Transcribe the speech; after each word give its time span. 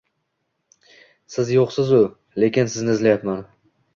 Siz 1.33 1.51
yuqsiz-u 1.57 2.01
lekin 2.45 2.71
sizni 2.77 2.95
izlayapman 2.97 3.47